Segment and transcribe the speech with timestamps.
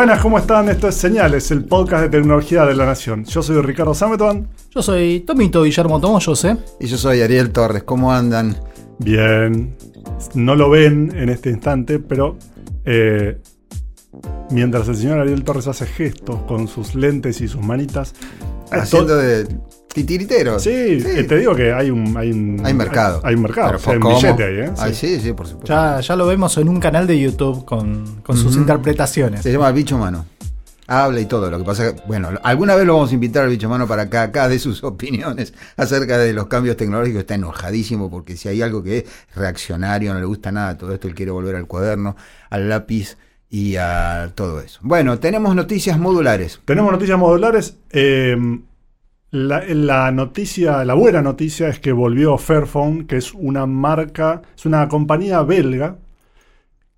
[0.00, 0.70] Buenas, ¿cómo están?
[0.70, 3.26] Esto es Señales, el podcast de tecnología de la Nación.
[3.26, 4.48] Yo soy Ricardo Sametban.
[4.70, 6.56] Yo soy Tomito Guillermo Tomoyose.
[6.80, 7.82] Y yo soy Ariel Torres.
[7.82, 8.56] ¿Cómo andan?
[8.98, 9.76] Bien.
[10.32, 12.38] No lo ven en este instante, pero
[12.86, 13.42] eh,
[14.50, 18.14] mientras el señor Ariel Torres hace gestos con sus lentes y sus manitas.
[18.70, 19.48] Haciendo de
[19.92, 20.58] titiritero.
[20.58, 22.16] Sí, eh, te digo que hay un.
[22.16, 23.20] Hay, un, Hay mercado.
[23.24, 23.68] Hay, un mercado.
[23.68, 24.72] Pero o sea, hay un billete ahí, ¿eh?
[24.78, 25.16] Ay, Sí.
[25.16, 25.72] sí, sí, por supuesto.
[25.72, 29.42] Ya, ya lo vemos en un canal de YouTube con, con sus interpretaciones.
[29.42, 30.26] Se llama el bicho mano.
[30.86, 31.48] Habla y todo.
[31.52, 34.02] Lo que pasa que, bueno, alguna vez lo vamos a invitar al bicho mano para
[34.02, 37.20] acá, acá de sus opiniones acerca de los cambios tecnológicos.
[37.20, 39.04] Está enojadísimo porque si hay algo que es
[39.36, 42.16] reaccionario, no le gusta nada todo esto, él quiere volver al cuaderno,
[42.48, 43.16] al lápiz
[43.48, 44.80] y a todo eso.
[44.82, 46.60] Bueno, tenemos noticias modulares.
[46.64, 47.76] Tenemos noticias modulares.
[47.90, 48.36] eh,
[49.30, 54.88] la, noticia, la buena noticia es que volvió Fairphone, que es una marca, es una
[54.88, 55.98] compañía belga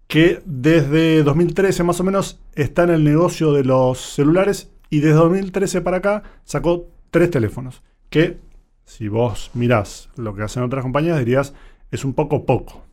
[0.07, 5.15] que desde 2013 más o menos está en el negocio de los celulares y desde
[5.15, 7.83] 2013 para acá sacó tres teléfonos.
[8.11, 8.39] Que
[8.85, 11.55] si vos mirás lo que hacen otras compañías dirías
[11.91, 12.85] es un poco poco.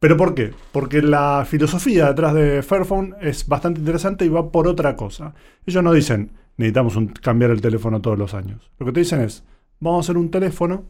[0.00, 0.52] ¿Pero por qué?
[0.72, 5.34] Porque la filosofía detrás de Fairphone es bastante interesante y va por otra cosa.
[5.66, 8.70] Ellos no dicen, necesitamos cambiar el teléfono todos los años.
[8.78, 9.44] Lo que te dicen es,
[9.80, 10.84] vamos a hacer un teléfono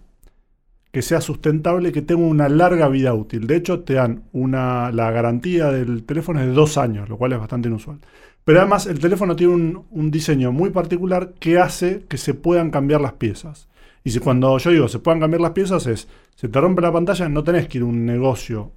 [0.91, 3.47] que sea sustentable que tenga una larga vida útil.
[3.47, 7.35] De hecho, te dan una, la garantía del teléfono es de dos años, lo cual
[7.35, 7.99] es bastante inusual.
[8.45, 12.71] Pero además el teléfono tiene un, un diseño muy particular que hace que se puedan
[12.71, 13.69] cambiar las piezas.
[14.05, 16.93] Y si cuando yo digo se puedan cambiar las piezas es, se te rompe la
[16.93, 18.73] pantalla, no tenés que ir a un negocio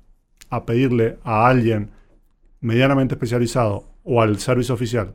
[0.49, 1.91] a pedirle a alguien
[2.59, 5.13] medianamente especializado o al servicio oficial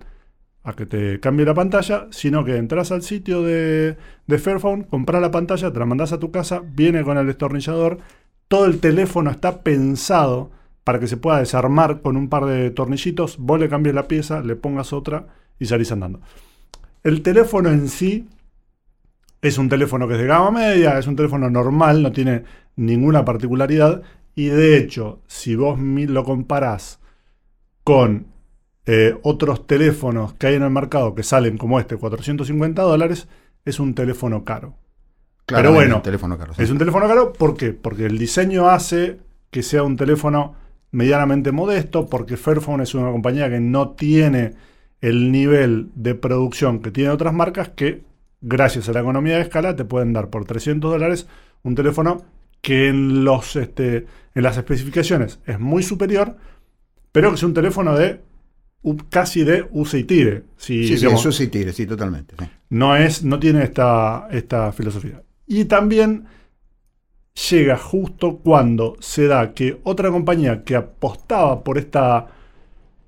[0.66, 3.96] a que te cambie la pantalla, sino que entras al sitio de,
[4.26, 7.98] de Fairphone, compras la pantalla, te la mandás a tu casa, viene con el destornillador,
[8.48, 10.50] todo el teléfono está pensado
[10.82, 14.40] para que se pueda desarmar con un par de tornillitos, vos le cambies la pieza,
[14.40, 15.28] le pongas otra
[15.60, 16.20] y salís andando.
[17.04, 18.28] El teléfono en sí
[19.40, 22.42] es un teléfono que es de gama media, es un teléfono normal, no tiene
[22.74, 24.02] ninguna particularidad
[24.34, 26.98] y de hecho, si vos lo comparás
[27.84, 28.26] con
[28.86, 33.28] eh, otros teléfonos que hay en el mercado que salen como este, 450 dólares,
[33.64, 34.74] es un teléfono caro.
[35.44, 36.54] Claro, bueno, el teléfono caro.
[36.54, 36.62] sí.
[36.62, 37.72] Es un teléfono caro, ¿por qué?
[37.72, 39.18] Porque el diseño hace
[39.50, 40.54] que sea un teléfono
[40.90, 44.54] medianamente modesto, porque Fairphone es una compañía que no tiene
[45.00, 48.02] el nivel de producción que tienen otras marcas que,
[48.40, 51.26] gracias a la economía de escala, te pueden dar por 300 dólares
[51.62, 52.22] un teléfono
[52.60, 56.36] que en, los, este, en las especificaciones es muy superior,
[57.12, 58.20] pero que es un teléfono de
[59.10, 60.44] casi de use y tire.
[60.56, 62.36] Si, Sí, sí, digamos, eso sí, tigre, sí, totalmente.
[62.38, 62.44] sí.
[62.70, 65.22] no, es, no tiene esta, esta filosofía.
[65.46, 66.26] Y también
[67.50, 72.28] llega justo cuando se da que otra compañía que apostaba por esta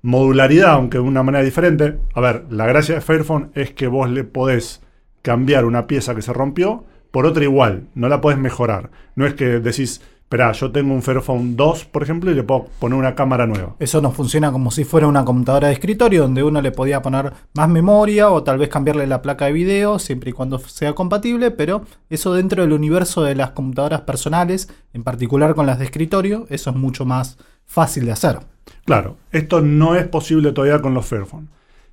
[0.01, 4.09] modularidad, aunque de una manera diferente, a ver, la gracia de Fairphone es que vos
[4.09, 4.81] le podés
[5.21, 8.91] cambiar una pieza que se rompió por otra igual, no la podés mejorar.
[9.15, 12.67] No es que decís, espera, yo tengo un Fairphone 2, por ejemplo, y le puedo
[12.77, 13.75] poner una cámara nueva.
[13.79, 17.33] Eso nos funciona como si fuera una computadora de escritorio donde uno le podía poner
[17.55, 21.49] más memoria o tal vez cambiarle la placa de video siempre y cuando sea compatible,
[21.49, 21.81] pero
[22.11, 26.69] eso dentro del universo de las computadoras personales, en particular con las de escritorio, eso
[26.69, 28.37] es mucho más fácil de hacer.
[28.85, 31.47] Claro, esto no es posible todavía con los Fairphone.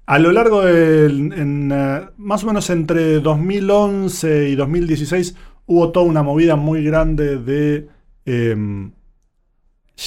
[0.04, 6.04] A lo largo de, en, eh, más o menos entre 2011 y 2016, hubo toda
[6.04, 7.95] una movida muy grande de
[8.26, 8.92] em,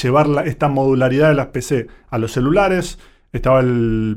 [0.02, 3.00] llevar la- esta modularidad de las PC a los celulares.
[3.34, 4.16] Estaba el,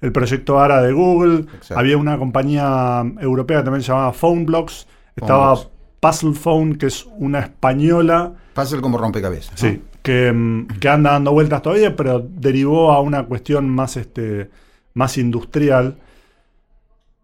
[0.00, 1.40] el proyecto ARA de Google.
[1.54, 1.78] Exacto.
[1.78, 4.86] Había una compañía europea que también se llamaba PhoneBlocks.
[5.16, 5.76] Estaba PhoneBlocks.
[6.00, 8.32] Puzzle Phone, que es una española.
[8.54, 9.62] fácil como rompecabezas.
[9.62, 9.68] ¿no?
[9.68, 14.48] Sí, que, mm, que anda dando vueltas todavía, pero derivó a una cuestión más, este,
[14.94, 15.96] más industrial.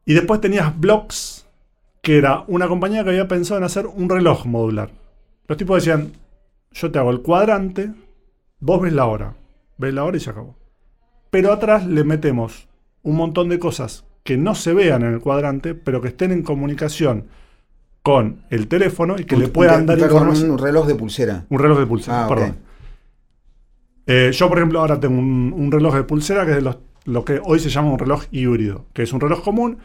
[0.04, 1.46] Y después tenías Blocks,
[2.02, 4.90] que era una compañía que había pensado en hacer un reloj modular.
[5.48, 6.12] Los tipos decían,
[6.72, 7.92] yo te hago el cuadrante,
[8.60, 9.34] vos ves la hora,
[9.78, 10.56] ves la hora y se acabó.
[11.30, 12.68] Pero atrás le metemos
[13.02, 16.42] un montón de cosas que no se vean en el cuadrante, pero que estén en
[16.42, 17.26] comunicación
[18.02, 20.50] con el teléfono y que Un- le puedan un- dar información.
[20.50, 21.46] Un reloj de pulsera.
[21.48, 22.56] Un reloj de pulsera, Ah, perdón.
[24.06, 26.78] Eh, yo, por ejemplo, ahora tengo un, un reloj de pulsera que es de los-
[27.04, 29.78] lo que hoy se llama un reloj híbrido, que es un reloj común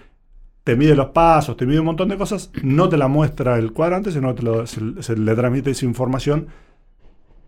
[0.63, 3.73] te mide los pasos, te mide un montón de cosas, no te la muestra el
[3.73, 6.47] cuadrante, sino te lo- se, se le transmite esa información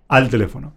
[0.07, 0.73] al teléfono.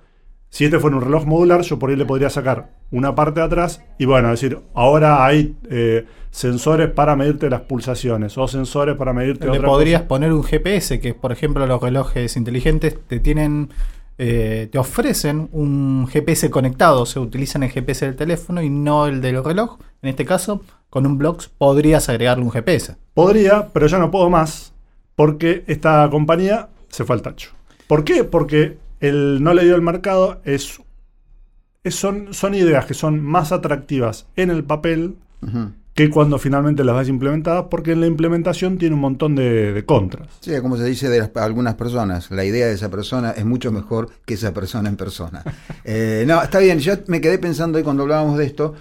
[0.49, 3.47] Si este fuera un reloj modular, yo por ahí le podría sacar una parte de
[3.47, 9.12] atrás y bueno, decir, ahora hay eh, sensores para medirte las pulsaciones o sensores para
[9.12, 10.09] medirte Le otra podrías cosa.
[10.09, 13.71] poner un GPS, que por ejemplo los relojes inteligentes te tienen,
[14.19, 19.07] eh, te ofrecen un GPS conectado, o sea, utilizan el GPS del teléfono y no
[19.07, 19.79] el del reloj.
[20.03, 22.97] En este caso, con un Blocks podrías agregarle un GPS.
[23.15, 24.73] Podría, pero ya no puedo más
[25.15, 27.51] porque esta compañía se fue al tacho.
[27.87, 28.25] ¿Por qué?
[28.25, 30.81] Porque el no le dio el mercado es,
[31.85, 35.71] es- son, son ideas que son más atractivas en el papel Ujú.
[35.96, 39.84] Que cuando finalmente las ves implementadas, porque en la implementación tiene un montón de, de
[39.84, 40.28] contras.
[40.40, 43.72] Sí, como se dice de las- algunas personas, la idea de esa persona es mucho
[43.72, 45.43] mejor que esa persona en persona.
[45.88, 48.75] Eh, no, está bien, yo me quedé pensando hoy cuando hablábamos de esto,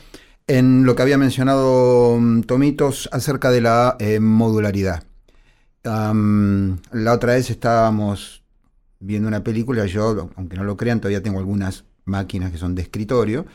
[0.47, 5.03] en lo que había mencionado mm, Tomitos acerca de la eh, modularidad.
[5.83, 8.43] La otra vez estábamos
[8.99, 12.81] viendo una película, yo, aunque no lo crean, todavía tengo algunas máquinas que son de
[12.83, 13.45] escritorio.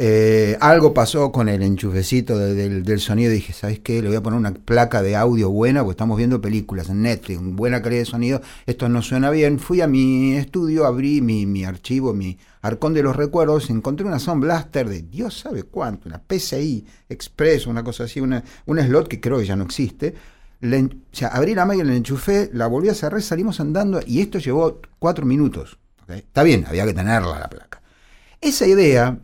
[0.00, 4.00] Eh, algo pasó con el enchufecito de- del, sonido dije, ¿sabes qué?
[4.00, 7.40] Le voy a poner una placa de audio buena porque estamos viendo películas en Netflix,
[7.42, 9.58] buena calidad de sonido, esto no suena bien.
[9.58, 14.20] Fui a mi estudio, abrí mi, mi archivo, mi arcón de los recuerdos, encontré una
[14.20, 19.08] Sound Blaster de Dios sabe cuánto, una PCI Express, una cosa así, una, un slot
[19.08, 20.14] que creo que ya no existe.
[20.60, 24.20] Le o sea, abrí la máquina, la enchufé, la volví a cerrar, salimos andando y
[24.20, 25.78] esto llevó cuatro minutos.
[26.08, 27.82] Está bien, había que tenerla la placa.
[28.40, 29.18] Esa idea,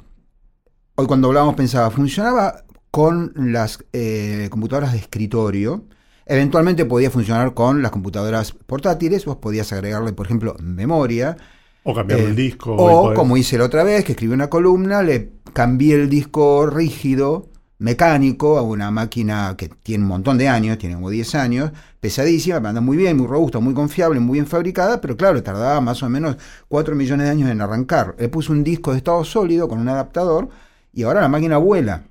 [0.96, 5.85] hoy cuando hablábamos pensaba, funcionaba con las eh, computadoras de escritorio.
[6.26, 9.25] Eventualmente podía funcionar con las computadoras portátiles.
[9.25, 11.37] Vos podías agregarle, por ejemplo, memoria.
[11.82, 12.75] O cambiar Eh, el disco.
[12.75, 17.50] O, como hice la otra vez, que escribí una columna, le cambié el disco rígido,
[17.79, 22.56] mecánico, a una máquina que tiene un montón de años, tiene como 10 años, pesadísima,
[22.56, 26.08] anda muy bien, muy robusta, muy confiable, muy bien fabricada, pero claro, tardaba más o
[26.08, 26.37] menos
[26.69, 28.14] 4 millones de años en arrancar.
[28.19, 30.49] Le puse un disco de estado sólido con un adaptador
[30.94, 32.05] y ahora la máquina vuela.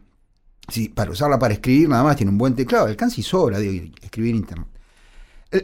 [0.67, 3.93] Sí, para usarla para escribir nada más tiene un buen teclado, alcanza y sobra, digo,
[4.01, 4.67] escribir internet.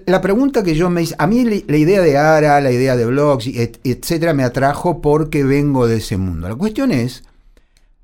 [0.05, 3.05] La pregunta que yo me hice, a mí la idea de ARA, la idea de
[3.05, 6.47] blogs, etcétera, me atrajo porque vengo de ese mundo.
[6.47, 7.23] La cuestión es,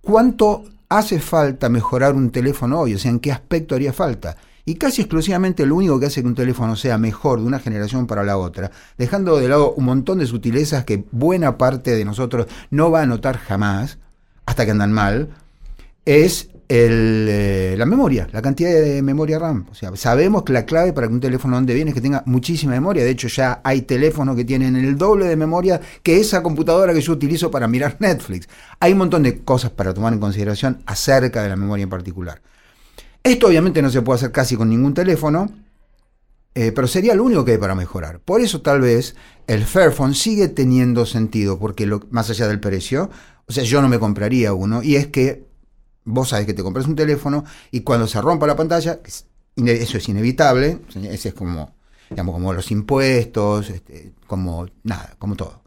[0.01, 2.95] ¿cuánto hace falta mejorar un teléfono hoy?
[2.95, 4.35] O sea, ¿en qué aspecto haría falta?
[4.65, 8.07] Y casi exclusivamente lo único que hace que un teléfono sea mejor de una generación
[8.07, 12.47] para la otra, dejando de lado un montón de sutilezas que buena parte de nosotros
[12.71, 14.00] no va a notar jamás,
[14.45, 15.30] hasta que andan mal,
[16.06, 19.68] es el, eh, la memoria, la cantidad de memoria RAM.
[19.69, 22.24] O sea, sabemos que la clave para que un teléfono ande bien es que tenga
[22.25, 23.03] muchísima memoria.
[23.03, 27.01] De hecho, ya hay teléfonos que tienen el doble de memoria que esa computadora que
[27.01, 28.47] yo utilizo para mirar Netflix.
[28.80, 32.41] Hay un montón de cosas para tomar en consideración acerca de la memoria en particular.
[33.24, 35.50] Esto obviamente no se puede hacer casi con ningún teléfono,
[36.55, 38.19] eh, pero sería lo único que hay para mejorar.
[38.19, 39.15] Por eso tal vez
[39.47, 43.09] el Fairphone sigue teniendo sentido, porque lo- más allá del precio,
[43.47, 45.45] o sea, yo no me compraría uno, y es que
[46.05, 50.09] vos sabés que te compras un teléfono y cuando se rompa la pantalla, eso es
[50.09, 50.79] inevitable,
[51.09, 51.75] ese es como,
[52.09, 55.61] digamos, como los impuestos, este, como nada, como todo.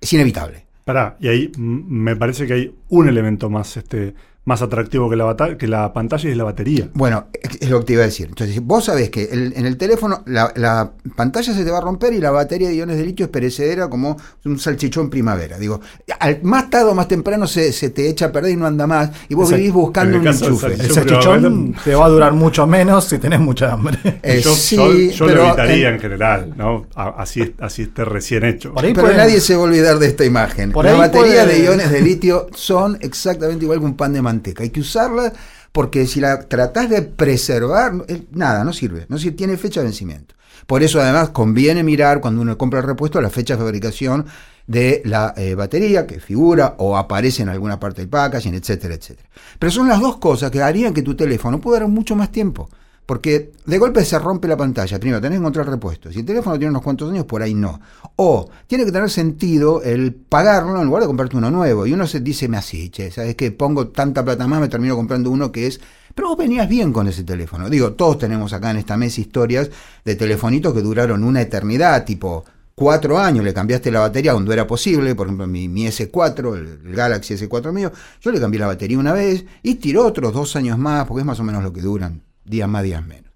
[0.00, 0.66] Es inevitable.
[0.84, 5.36] Pará, y ahí me parece que hay un elemento más, este, más atractivo que la,
[5.56, 6.88] que la pantalla y es la batería.
[6.94, 7.26] Bueno,
[7.60, 8.26] es lo que te iba a decir.
[8.28, 11.80] Entonces, vos sabés que el- en el teléfono la, la pantalla se te va a
[11.80, 15.58] romper y la batería de iones de litio es perecedera como un salchichón primavera.
[15.58, 15.80] Digo,
[16.18, 18.84] al, más tarde o más temprano se, se te echa a perder y no anda
[18.86, 19.58] más y vos Exacto.
[19.60, 20.66] vivís buscando En un el enchufe.
[20.74, 23.98] El salchichón te va a durar mucho menos si tenés mucha hambre.
[24.22, 26.86] Eh, yo sí, yo- yo pero lo evitaría en- en, general, ¿no?
[26.96, 28.72] Así, así esté recién hecho.
[28.74, 30.72] Por ahí Pero pueden- nadie se va a olvidar de esta imagen.
[30.72, 34.62] Por baterías puede- de iones de litio son exactamente igual que un pan de manteca.
[34.62, 35.32] Hay que usarla
[35.72, 39.06] porque si la tratás de preservar, eh, nada, no sirve.
[39.08, 40.34] No sirve, tiene fecha de vencimiento.
[40.66, 44.26] Por eso además conviene mirar cuando uno compra el repuesto la fecha de fabricación
[44.66, 49.28] de la eh, batería que figura o aparece en alguna parte del packaging, etcétera, etcétera.
[49.58, 52.68] Pero son las dos cosas que harían que tu teléfono pueda durar mucho más tiempo.
[53.04, 54.98] Porque de golpe se rompe la pantalla.
[54.98, 56.12] Primero, tenés que encontrar repuestos.
[56.12, 57.80] Si el teléfono tiene unos cuantos años, por ahí no.
[58.16, 61.86] O tiene que tener sentido el pagarlo en lugar de comprarte uno nuevo.
[61.86, 63.50] Y uno se dice, me así, che, ¿sabes qué?
[63.50, 65.80] Pongo tanta plata más, me termino comprando uno que es.
[66.14, 67.68] Pero vos venías bien con ese teléfono.
[67.68, 69.70] Digo, todos tenemos acá en esta mesa historias
[70.04, 72.44] de telefonitos que duraron una eternidad, tipo
[72.74, 76.80] cuatro años, le cambiaste la batería cuando era posible, por ejemplo mi, mi S4, el,
[76.86, 80.56] el Galaxy S4 mío, yo le cambié la batería una vez y tiró otros dos
[80.56, 83.32] años más, porque es más o menos lo que duran, días más, días menos.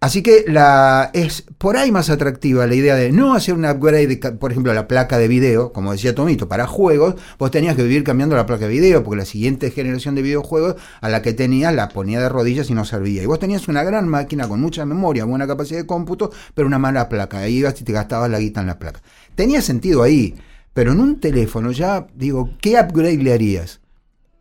[0.00, 4.06] Así que la, es por ahí más atractiva la idea de no hacer un upgrade,
[4.06, 7.82] de, por ejemplo, la placa de video, como decía Tomito, para juegos, vos tenías que
[7.82, 11.32] vivir cambiando la placa de video, porque la siguiente generación de videojuegos a la que
[11.32, 13.22] tenías la ponía de rodillas y no servía.
[13.22, 16.78] Y vos tenías una gran máquina con mucha memoria, buena capacidad de cómputo, pero una
[16.78, 17.38] mala placa.
[17.38, 19.02] Ahí ibas y te gastabas la guita en la placa.
[19.34, 20.34] Tenía sentido ahí,
[20.72, 23.80] pero en un teléfono ya, digo, ¿qué upgrade le harías?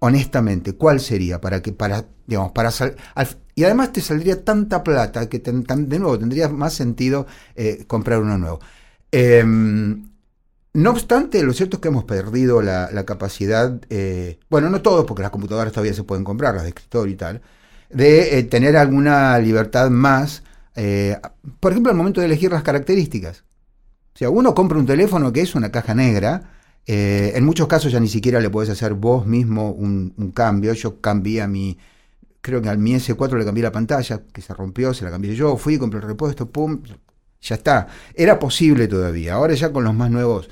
[0.05, 4.83] Honestamente, ¿cuál sería para que para digamos para sal- al- y además te saldría tanta
[4.83, 8.59] plata que tan- de nuevo tendría más sentido eh, comprar uno nuevo.
[9.11, 10.09] Em,
[10.73, 15.21] no obstante, lo cierto es que hemos perdido la, capacidad, eh, bueno, no todos, porque
[15.23, 17.41] las computadoras todavía se pueden comprar, las de escritorio y tal,
[17.91, 20.43] de eh, tener alguna libertad más,
[21.59, 23.43] por ejemplo, al momento de elegir las características.
[24.15, 26.52] O sea, uno compra un teléfono que es una caja negra,
[26.87, 30.73] eh, en muchos casos ya ni siquiera le podés hacer vos mismo un, cambio.
[30.73, 31.77] Yo cambié a mi,
[32.41, 35.35] creo que al mi S4 le cambié la pantalla, que se rompió, se la cambié
[35.35, 36.81] yo, fui, compré el repuesto, pum,
[37.41, 37.87] ya está.
[38.15, 40.49] Era posible todavía, ahora ya con los más nuevos.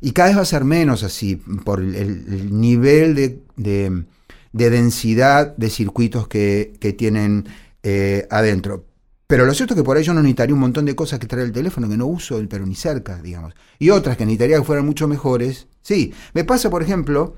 [0.00, 4.04] Y cada vez va a ser menos así, por el, el nivel de, de-
[4.52, 7.46] de densidad de circuitos que, que tienen
[7.82, 8.86] eh, adentro.
[9.28, 11.26] Pero lo cierto es que por ahí yo no necesitaría un montón de cosas que
[11.26, 13.52] trae el teléfono que no uso, pero ni cerca, digamos.
[13.78, 15.66] Y otras que necesitaría que fueran mucho mejores.
[15.82, 17.34] Sí, me pasa, por ejemplo,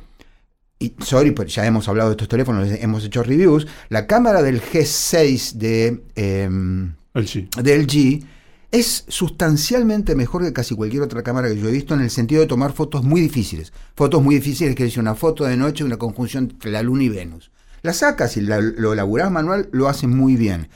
[0.78, 4.62] y sorry, pero ya hemos hablado de estos teléfonos, hemos hecho reviews, la cámara del
[4.62, 7.48] G6 de, em, G.
[7.60, 8.24] de LG
[8.70, 12.40] es sustancialmente mejor que casi cualquier otra cámara que yo he visto en el sentido
[12.40, 13.72] de tomar fotos muy difíciles.
[13.96, 17.08] Fotos muy difíciles, que decir, una foto de noche, una conjunción entre la Luna y
[17.08, 17.50] Venus.
[17.82, 20.68] La sacas y la- lo laburás manual, lo hace muy bien.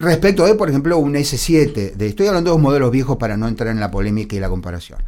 [0.00, 3.46] Respecto de, por ejemplo, un S7, de, estoy hablando de dos modelos viejos para no
[3.46, 4.98] entrar en la polémica y la comparación.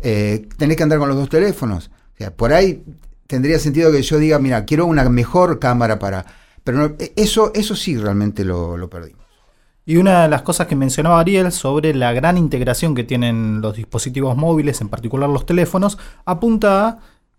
[0.00, 1.90] Eh, tenés que andar con los dos teléfonos.
[2.14, 2.82] O sea, por ahí
[3.26, 6.24] tendría sentido que yo diga, mira, quiero una mejor cámara para...
[6.64, 9.22] Pero no, eh, eso, eso sí realmente lo, lo perdimos.
[9.84, 13.76] Y una de las cosas que mencionaba Ariel sobre la gran integración que tienen los
[13.76, 16.98] dispositivos móviles, en particular los teléfonos, apunta a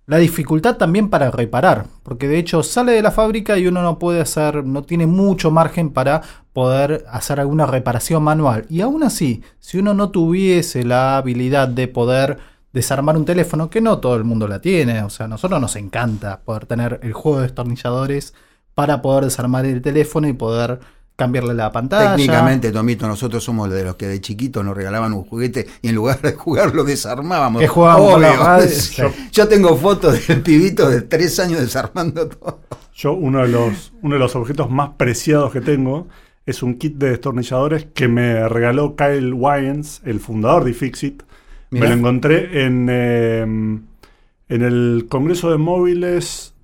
[0.09, 3.99] la dificultad también para reparar, porque de hecho sale de la fábrica y uno no
[3.99, 6.23] puede hacer, no tiene mucho margen para
[6.59, 8.65] poder hacer alguna reparación manual.
[8.67, 12.37] Y aún así, si uno no tuviese la habilidad de poder
[12.73, 15.77] desarmar un teléfono, que no todo el mundo la tiene, o sea, a nosotros nos
[15.77, 18.33] encanta poder tener el juego de destornilladores
[18.75, 20.81] para poder desarmar el teléfono y poder
[21.15, 22.17] cambiarle la pantalla.
[22.17, 25.95] Técnicamente, Tomito, nosotros somos de los que de chiquitos nos regalaban un juguete y en
[25.95, 27.61] lugar de jugar lo desarmábamos.
[27.61, 28.59] Que jugábamos con la
[28.97, 32.59] Yo, yo tengo fotos del pibito de tres años desarmando todo.
[32.95, 36.09] Yo, uno de los, uno de los objetos más preciados que tengo
[36.46, 41.24] es un kit de destornilladores que me regaló Kyle Wyans, el fundador de Fixit.
[41.72, 46.55] Me lo encontré en, eh, en el Congreso de Móviles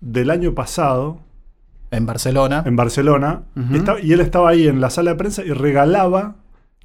[0.00, 1.20] del año pasado,
[1.92, 2.62] En Barcelona.
[2.66, 3.42] en Barcelona.
[4.02, 6.36] Y él estaba ahí en la sala de prensa y regalaba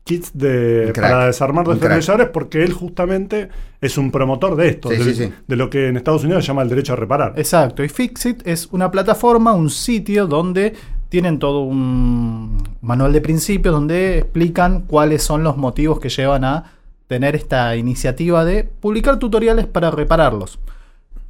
[0.03, 3.49] kits de, crack, para desarmar destornilladores porque él justamente
[3.81, 5.33] es un promotor de esto, Sí, de, sí, sí.
[5.47, 7.33] de lo que en Estados Unidos se llama el derecho a reparar.
[7.37, 7.83] Exacto.
[7.83, 10.73] Y Fixit es una plataforma, un sitio donde
[11.09, 16.71] tienen todo un manual de principios donde explican cuáles son los motivos que llevan a
[17.07, 20.59] tener esta iniciativa de publicar tutoriales para repararlos.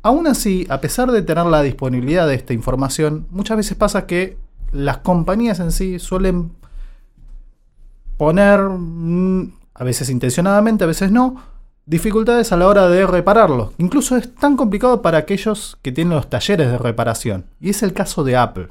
[0.01, 4.37] Aún así, a pesar de tener la disponibilidad de esta información, muchas veces pasa que
[4.71, 6.51] las compañías en sí suelen
[8.17, 11.35] poner, mm, a veces intencionadamente, a veces no,
[11.85, 13.73] dificultades a la hora de repararlo.
[13.77, 17.45] Incluso es tan complicado para aquellos que tienen los talleres de reparación.
[17.59, 18.69] Y es el caso de Apple.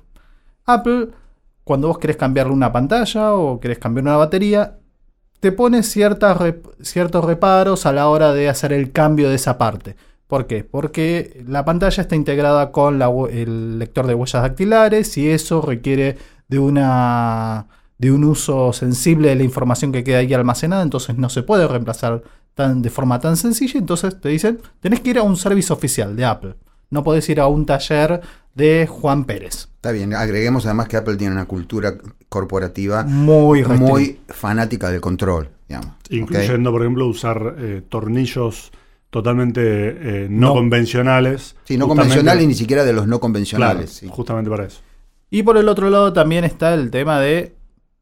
[0.67, 1.09] Apple,
[1.65, 4.79] cuando vos querés cambiarle una pantalla o querés cambiar una batería,
[5.41, 9.97] te pone ciertos reparos a la hora de hacer el cambio de esa parte.
[10.27, 10.65] ¿Por qué?
[10.65, 16.17] Porque la pantalla está integrada con el lector de huellas dactilares y eso requiere
[16.49, 17.67] de una
[17.99, 21.69] de un uso sensible de la información que queda ahí almacenada, entonces no se puede
[21.69, 22.23] reemplazar
[22.55, 26.17] tan, de forma tan sencilla, entonces te dicen, tenés que ir a un servicio oficial
[26.17, 26.57] de Apple,
[26.91, 28.21] no podés ir a un taller
[28.55, 29.69] de Juan Pérez.
[29.85, 31.93] Está bien, agreguemos además que Apple tiene una cultura
[32.31, 35.91] corporativa Muy muy fanática del control, digamos.
[36.09, 38.73] Incluyendo, por ejemplo, usar eh, tornillos
[39.11, 40.55] totalmente eh, no, No.
[40.55, 41.57] convencionales.
[41.65, 43.91] Sí, no convencionales y ni siquiera de los no Claro, convencionales.
[43.91, 44.07] sí.
[44.09, 44.81] justamente para eso.
[45.29, 47.55] Y por el otro lado también está el tema de,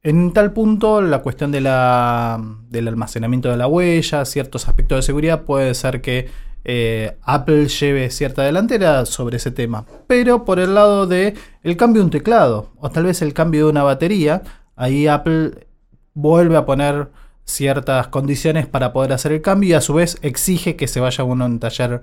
[0.04, 5.02] en tal punto, la cuestión de la, del almacenamiento de la huella, ciertos aspectos de
[5.02, 6.28] seguridad, puede ser que
[6.64, 9.84] eh, Apple lleve cierta delantera sobre ese tema.
[10.06, 13.64] Pero por el lado de el cambio de un teclado, o tal vez el cambio
[13.66, 14.42] de una batería,
[14.76, 15.66] ahí Apple
[16.14, 17.08] vuelve a poner
[17.44, 21.24] ciertas condiciones para poder hacer el cambio y a su vez exige que se vaya
[21.24, 22.00] uno a un taller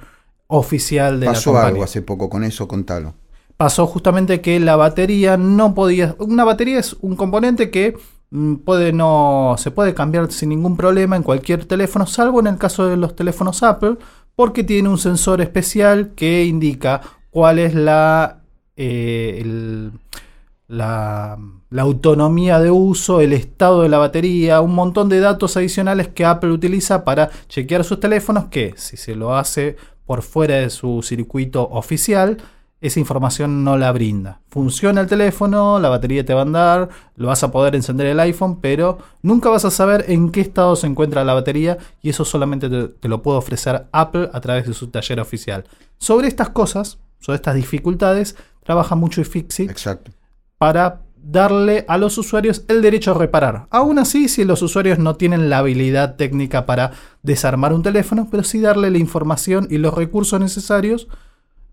[0.47, 1.67] oficial de la Pasó compañía.
[1.69, 3.13] algo hace poco con eso, contalo.
[3.57, 6.15] pasó justamente que la batería no podía.
[6.19, 7.97] Una batería es un componente que
[8.31, 9.55] mm, puede no.
[9.57, 13.15] se puede cambiar sin ningún problema en cualquier teléfono, salvo en el caso de los
[13.15, 13.97] teléfonos Apple,
[14.39, 18.39] porque tiene un sensor especial que indica cuál es la.
[18.77, 19.91] eh,
[20.69, 21.37] la,
[21.69, 26.23] la autonomía de uso, el estado de la batería, un montón de datos adicionales que
[26.23, 31.01] Apple utiliza para chequear sus teléfonos que si se lo hace por fuera de su
[31.01, 32.37] circuito oficial,
[32.81, 34.41] esa información no la brinda.
[34.49, 38.19] Funciona el teléfono, la batería te va a andar, lo vas a poder encender el
[38.19, 42.23] iPhone, pero nunca vas a saber en qué estado se encuentra la batería y eso
[42.23, 45.65] solamente te, te lo puede ofrecer Apple a través de su taller oficial.
[45.97, 50.11] Sobre estas cosas, sobre estas dificultades, trabaja mucho iFixit Exacto.
[50.57, 53.67] para darle a los usuarios el derecho a reparar.
[53.71, 56.91] Aún así, si los usuarios no tienen la habilidad técnica para
[57.23, 61.07] desarmar un teléfono, pero sí darle la información y los recursos necesarios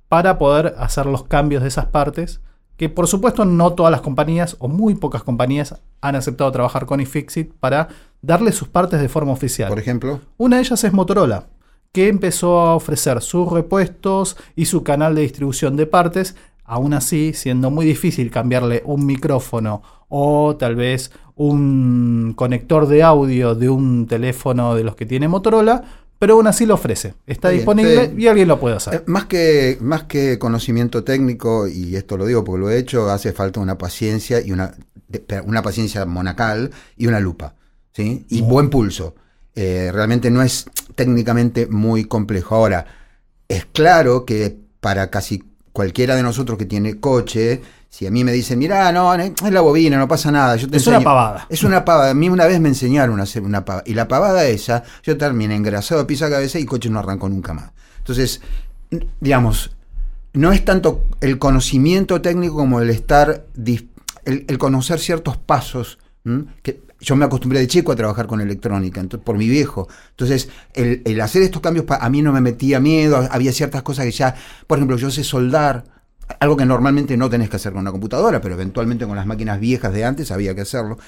[0.09, 2.41] para poder hacer los cambios de esas partes,
[2.77, 7.01] que por supuesto no todas las compañías o muy pocas compañías han aceptado trabajar con
[7.01, 7.89] iFixit para
[8.23, 9.69] darle sus partes de forma oficial.
[9.69, 11.47] Por ejemplo, Una de ellas es Motorola,
[11.93, 17.33] que empezó a ofrecer sus repuestos y su canal de distribución de partes, aún así
[17.33, 24.07] siendo muy difícil cambiarle un micrófono o tal vez un conector de audio de un
[24.07, 25.85] teléfono de los que tiene Motorola,
[26.19, 27.15] pero aún así lo ofrece.
[27.27, 28.15] Está bien, disponible sí.
[28.19, 28.95] y alguien lo puede hacer.
[28.95, 33.11] Eh, Más que, más que conocimiento técnico, y esto lo digo porque lo he hecho,
[33.11, 34.75] hace falta una paciencia y una,
[35.45, 37.55] una paciencia monacal y una lupa,
[37.93, 38.25] ¿sí?
[38.29, 39.15] Y buen pulso.
[39.55, 42.55] Eh, realmente no es técnicamente muy complejo.
[42.55, 42.87] Ahora,
[43.49, 48.33] es claro que para casi cualquiera de nosotros que tiene coche, si a mí me
[48.33, 51.05] dicen, mira, no, es la bobina, no pasa nada, yo te Es una enseño".
[51.05, 51.47] pavada.
[51.49, 52.11] Es una pavada.
[52.11, 53.85] A mí una vez me enseñaron a hacer una pavada.
[53.87, 56.99] Y la pavada esa, yo terminé engrasado de pieza a cabeza y el coche no
[56.99, 57.71] arrancó nunca más.
[57.99, 58.40] Entonces,
[59.21, 59.75] digamos,
[60.35, 66.45] no es tanto el conocimiento técnico como el estar, el, el conocer ciertos pasos, ¿m?
[66.62, 69.88] que yo me acostumbré de chico a trabajar con electrónica, entonces, por mi viejo.
[70.11, 74.05] Entonces, el, el hacer estos cambios a mí no me metía miedo, había ciertas cosas
[74.07, 74.35] que ya,
[74.66, 75.85] por ejemplo, yo sé soldar,
[76.40, 79.61] algo que normalmente no tenés que hacer con una computadora, pero eventualmente con las máquinas
[79.61, 80.99] viejas de antes había que hacerlo.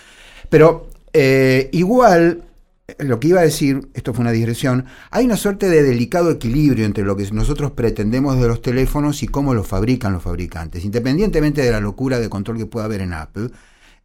[0.48, 2.44] Pero eh, igual,
[2.98, 6.86] lo que iba a decir, esto fue una digresión, hay una suerte de delicado equilibrio
[6.86, 10.84] entre lo que nosotros pretendemos de los teléfonos y cómo los fabrican los fabricantes.
[10.84, 13.50] Independientemente de la locura de control que pueda haber en Apple,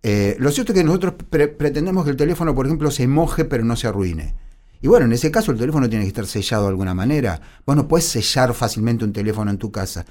[0.01, 3.45] eh, lo cierto es que nosotros pre- pretendemos que el teléfono, por ejemplo, se moje
[3.45, 4.33] pero no se arruine.
[4.81, 7.39] Y bueno, en ese caso el teléfono tiene que estar sellado de alguna manera.
[7.65, 10.05] Vos no puedes sellar fácilmente un teléfono en tu casa.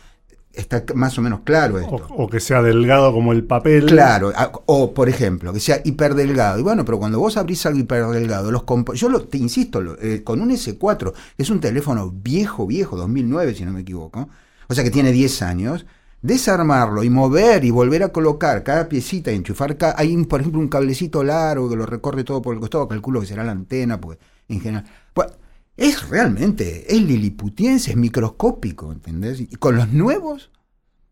[0.54, 2.06] Está más o menos claro esto.
[2.10, 3.86] O, o que sea delgado como el papel.
[3.86, 4.32] Claro,
[4.66, 6.58] o por ejemplo, que sea hiperdelgado.
[6.58, 10.22] Y bueno, pero cuando vos abrís algo hiperdelgado, los yo lo- te insisto, lo- eh,
[10.22, 14.28] con un S4, que es un teléfono viejo, viejo, 2009 si no me equivoco,
[14.68, 15.86] o sea que tiene 10 años,
[16.20, 20.40] desarmarlo y mover y volver a colocar cada piecita y enchufar, ca- hay un- por
[20.40, 23.52] ejemplo un cablecito largo que lo recorre todo por el costado, calculo que será la
[23.52, 24.84] antena, pues en general.
[25.14, 25.32] Bueno,
[25.76, 29.40] es realmente, es liliputiense, es microscópico, ¿entendés?
[29.40, 30.50] Y con los nuevos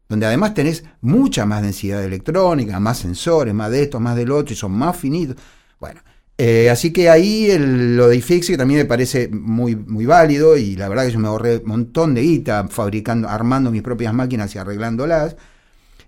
[0.08, 4.52] donde además tenés mucha más densidad electrónica, más sensores, más de esto, más del otro,
[4.52, 5.36] y son más finitos.
[5.78, 6.00] Bueno,
[6.36, 10.74] eh, así que ahí el- lo de iFixit también me parece muy, muy válido, y
[10.74, 14.52] la verdad que yo me ahorré un montón de guita fabricando, armando mis propias máquinas
[14.54, 15.36] y arreglándolas.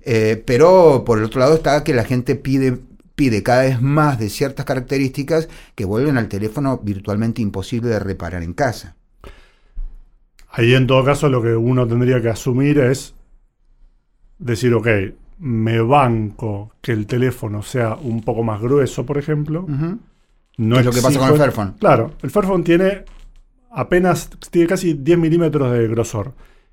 [0.05, 2.77] Eh, pero por el otro lado está que la gente pide,
[3.23, 8.43] pide cada vez más de ciertas características que vuelven al teléfono virtualmente imposible de reparar
[8.43, 8.97] en casa.
[10.51, 13.15] Ahí en todo caso lo que uno tendría que asumir es
[14.41, 14.89] decir, ok,
[15.39, 19.69] me banco que el teléfono sea un poco más grueso, por ejemplo.
[20.57, 21.75] No Es lo que pasa con el Fairphone.
[21.79, 23.05] Claro, el Fairphone tiene
[23.71, 26.33] apenas, tiene casi 10 milímetros de grosor,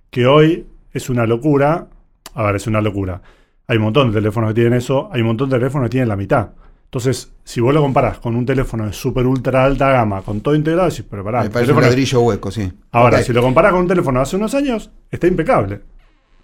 [0.10, 1.90] que hoy es una locura.
[2.34, 3.22] A ver, es una locura.
[3.70, 6.10] Hay un montón de teléfonos que tienen eso, hay un montón de teléfonos que tienen
[6.10, 6.50] la mitad.
[6.86, 10.56] Entonces, si vos lo comparás con un teléfono de super ultra alta gama, con todo
[10.56, 12.72] integrado, decís, pero pará, Me el parece un ladrillo hueco, sí.
[12.92, 15.82] Ahora, si lo comparás con un teléfono de hace unos años, está impecable.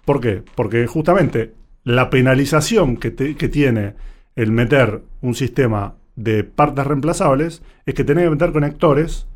[0.04, 0.42] ¿Por qué?
[0.54, 3.94] Porque justamente la penalización que, te- que tiene
[4.36, 9.26] el meter un sistema de partes reemplazables es que tenés que meter conectores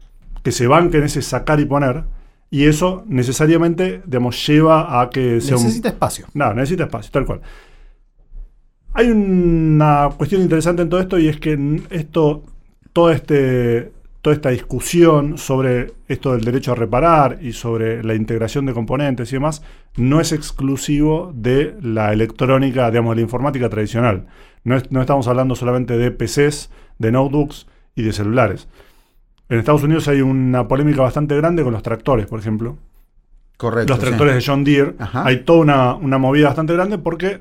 [0.45, 2.05] que se banquen ese sacar y poner,
[2.51, 6.27] y eso necesariamente, digamos, lleva a que sea un- Necesita espacio.
[6.35, 7.41] no, necesita espacio, tal cual.
[8.93, 12.43] Hay una cuestión interesante en todo esto y es que esto,
[12.93, 18.67] todo este, toda esta discusión sobre esto del derecho a reparar y sobre la integración
[18.67, 19.63] de componentes y demás,
[19.97, 24.27] no es exclusivo de la electrónica, digamos, de la informática tradicional.
[24.65, 28.69] No, es- no estamos hablando solamente de PCs, de notebooks y de celulares.
[29.49, 32.77] En Estados Unidos hay una polémica bastante grande con los tractores, por ejemplo,
[33.57, 33.93] Correcto.
[33.93, 34.07] los sí.
[34.07, 34.95] tractores de John Deere.
[34.99, 35.25] Ajá.
[35.27, 37.41] Hay toda una, una movida bastante grande porque,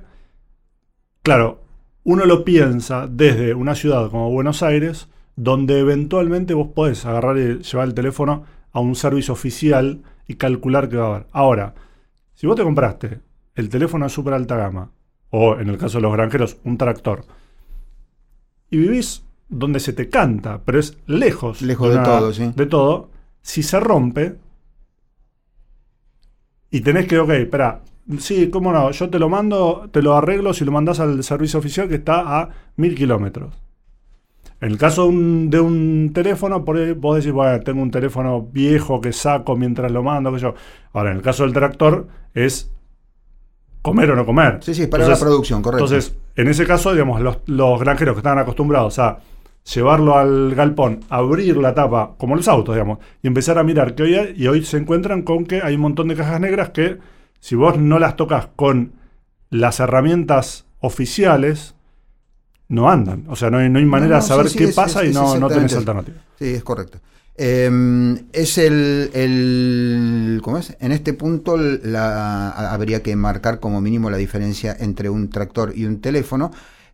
[1.30, 1.62] claro,
[2.06, 7.60] uno lo piensa desde una ciudad como Buenos Aires, donde eventualmente vos podés agarrar y
[7.60, 11.28] llevar el teléfono a un servicio oficial y calcular qué va a haber.
[11.32, 11.76] Ahora,
[12.34, 13.20] si vos te compraste
[13.54, 14.90] el teléfono de super alta gama,
[15.30, 17.26] o en el caso de los granjeros, un tractor,
[18.72, 22.52] y vivís donde se te canta, pero es lejos, Lejos de todo, sí.
[22.56, 23.12] de todo,
[23.44, 24.36] si se rompe
[26.72, 27.82] y tenés que, ok, espera,
[28.18, 31.60] sí, cómo no, yo te lo mando, te lo arreglo si lo mandás al servicio
[31.60, 33.54] oficial que está a mil kilómetros.
[34.62, 37.92] En el caso de un, de un teléfono, por ahí vos decís, bueno, tengo un
[37.92, 40.54] teléfono viejo que saco mientras lo mando, que yo.
[40.92, 42.70] Ahora, en el caso del tractor, es
[43.82, 44.60] comer o no comer.
[44.62, 45.86] Sí, sí, para Entonces, la producción, correcto.
[45.86, 49.20] entonces, en ese caso, digamos, los, los granjeros que estaban acostumbrados a
[49.74, 54.04] llevarlo al galpón, abrir la tapa, como los autos, digamos, y empezar a mirar qué
[54.04, 56.98] hoy hay, y hoy se encuentran con que hay un montón de cajas negras que,
[57.40, 58.94] si vos no las tocas con
[59.50, 61.76] las herramientas oficiales,
[62.68, 63.26] no andan.
[63.30, 65.14] O sea, no hay, no hay manera no, de saber sí, qué pasa es- y
[65.14, 66.18] no, no tenés alternativa.
[66.38, 67.00] Sí, es correcto.
[67.42, 67.72] Eh,
[68.34, 70.76] es el, el- ¿Cómo es?
[70.80, 75.86] En este punto la, habría que marcar como mínimo la diferencia entre un tractor y
[75.86, 76.52] un teléfono.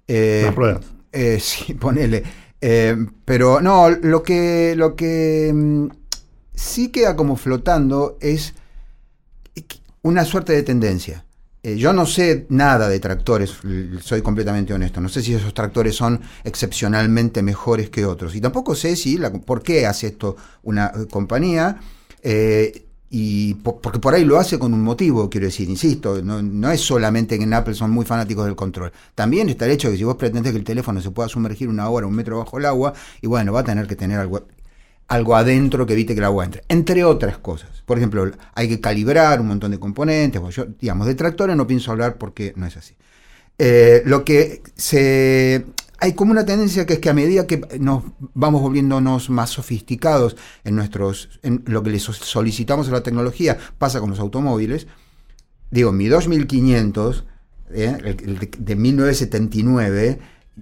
[0.07, 0.85] Eh, Las ruedas.
[1.11, 2.23] eh, sí, ponele.
[2.61, 5.87] Eh, pero no, lo que, lo que mm,
[6.53, 8.53] sí queda como flotando es
[10.05, 11.25] una suerte de tendencia.
[11.63, 13.55] Eh, yo no sé nada de tractores,
[14.01, 15.01] soy completamente honesto.
[15.01, 18.35] No sé si esos tractores son excepcionalmente mejores que otros.
[18.35, 21.77] Y tampoco sé si la- por qué hace esto una eh, compañía.
[22.27, 26.41] eh, y po- porque por ahí lo hace con un motivo, quiero decir, insisto, no,
[26.41, 28.91] no es solamente que en Apple son muy fanáticos del control.
[29.13, 31.69] También está el hecho de que si vos pretendés que el teléfono se pueda sumergir
[31.69, 34.43] una hora, un metro bajo el agua, y bueno, va a tener que tener algo,
[35.07, 36.63] algo adentro que evite que el agua entre.
[36.67, 37.83] Entre otras cosas.
[37.85, 40.41] Por ejemplo, hay que calibrar un montón de componentes.
[40.55, 42.95] Yo, digamos, de tractores no pienso hablar porque no es así.
[43.57, 45.65] Eh, lo que se.
[45.99, 50.35] Hay como una tendencia que es que a medida que nos vamos volviéndonos más sofisticados
[50.63, 51.39] en nuestros.
[51.41, 54.87] en lo que le so- solicitamos a la tecnología, pasa con los automóviles.
[55.71, 57.23] Digo, mi 2500,
[57.71, 60.19] eh, el- el de 1979,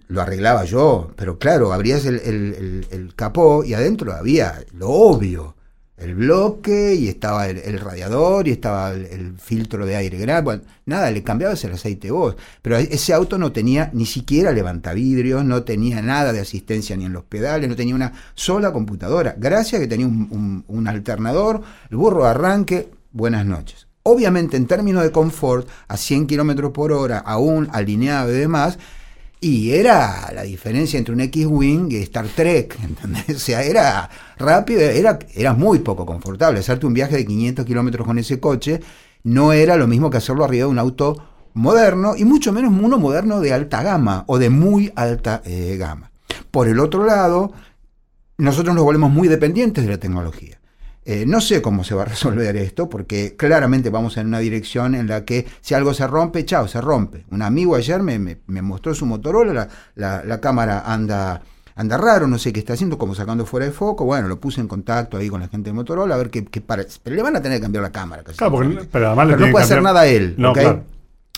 [0.07, 5.55] lo arreglaba yo, pero claro, abrías el, el- el- capó y adentro había lo obvio,
[5.97, 10.41] el bloque y estaba el, radiador y estaba el, filtro de aire.
[10.41, 15.45] Bueno, nada, le cambiabas el aceite vos, pero ese auto no tenía ni siquiera levantavidrios,
[15.45, 19.35] no tenía nada de asistencia ni en los pedales, no tenía una sola computadora.
[19.37, 23.87] Gracias que tenía un, un- alternador, el burro arranque, buenas noches.
[24.01, 28.77] Obviamente en términos de confort, a 100 kilómetros por hora, aún alineado y demás,
[29.43, 33.35] y era la diferencia entre un X-Wing y Star Trek, ¿entendés?
[33.35, 36.59] O sea, era rápido, era, era muy poco confortable.
[36.59, 38.79] Hacerte un viaje de 500 kilómetros con ese coche
[39.23, 42.97] no era lo mismo que hacerlo arriba de un auto moderno, y mucho menos uno
[42.97, 46.11] moderno de alta gama o de muy alta eh, gama.
[46.49, 47.51] Por el otro lado,
[48.37, 50.59] nosotros nos volvemos muy dependientes de la tecnología.
[51.05, 54.95] Eh, no sé cómo se va a resolver esto, porque claramente vamos en una dirección
[54.95, 57.25] en la que si algo se rompe, chao, se rompe.
[57.31, 61.41] Un amigo ayer me, me- me mostró su Motorola, la, la- la cámara anda,
[61.75, 64.05] anda raro, no sé qué está haciendo, como sacando fuera de foco.
[64.05, 66.61] Bueno, lo puse en contacto ahí con la gente de Motorola a ver qué, qué
[66.61, 66.85] para.
[67.03, 68.23] Pero le van a tener que cambiar la cámara.
[68.23, 70.35] casi Claro, porque, pero además le Pero no puede hacer nada él.
[70.37, 70.53] No.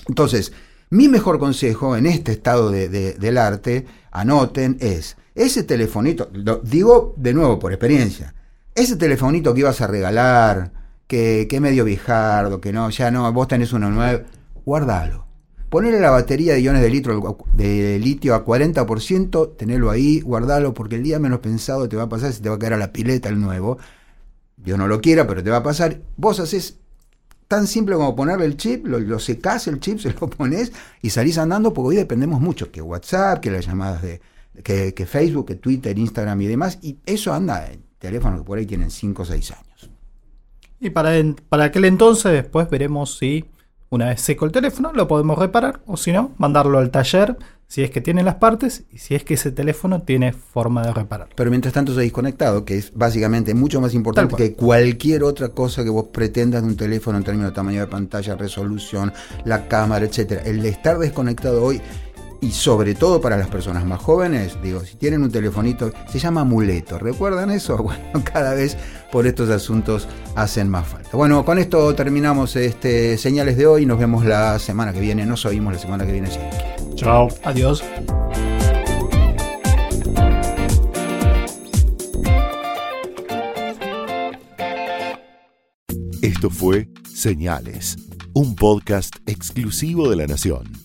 [0.07, 0.53] Entonces,
[0.91, 6.57] mi mejor consejo en este estado de- de- del arte, anoten, es ese telefonito, lo
[6.57, 8.33] digo de nuevo por experiencia,
[8.75, 10.71] ese telefonito que ibas a regalar,
[11.07, 14.23] que, que medio viejardo, que no, ya no, vos tenés uno nuevo,
[14.65, 15.25] guardalo.
[15.69, 20.95] Ponele la batería de iones de, litro, de litio a 40%, tenelo ahí, guardalo, porque
[20.95, 22.93] el día menos pensado te va a pasar, se te va a caer a la
[22.93, 23.77] pileta el nuevo.
[24.57, 26.01] Dios no lo quiera, pero te va a pasar.
[26.17, 26.77] Vos haces
[27.47, 31.09] tan simple como ponerle el chip, lo, lo secás el chip, se lo pones y
[31.09, 34.21] salís andando, porque hoy dependemos mucho, que WhatsApp, que las llamadas de
[34.63, 38.57] que, que Facebook, que Twitter, Instagram y demás, y eso anda en teléfonos que por
[38.57, 39.89] ahí tienen 5 o 6 años.
[40.79, 43.45] Y para, en- para aquel entonces después veremos si
[43.89, 47.37] una vez seco el teléfono lo podemos reparar o si no, mandarlo al taller
[47.67, 50.93] si es que tiene las partes y si es que ese teléfono tiene forma de
[50.93, 51.29] reparar.
[51.35, 55.83] Pero mientras tanto seguís conectado, que es básicamente mucho más importante que cualquier otra cosa
[55.83, 59.11] que vos pretendas de un teléfono en términos de tamaño de pantalla, resolución,
[59.45, 60.43] la cámara, etcétera.
[60.45, 61.81] El de estar desconectado hoy
[62.41, 66.41] y sobre todo para las personas más jóvenes, digo, si tienen un telefonito, se llama
[66.41, 66.99] amuleto.
[66.99, 67.77] ¿Recuerdan eso?
[67.85, 68.77] Bueno, cada vez
[69.11, 71.09] por estos asuntos hacen más falta.
[71.13, 73.85] Bueno, con esto terminamos este señales de hoy.
[73.85, 75.25] Nos vemos la semana que viene.
[75.25, 76.29] Nos oímos la semana que viene.
[76.31, 76.39] sí.
[76.95, 77.27] Chao.
[77.43, 77.83] Adiós.
[86.21, 87.97] Esto fue Señales,
[88.33, 90.84] un podcast exclusivo de La Nación.